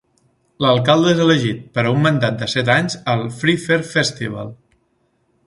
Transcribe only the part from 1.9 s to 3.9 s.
un mandat de set anys al Free Fair